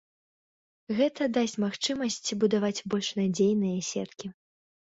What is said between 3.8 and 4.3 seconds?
сеткі.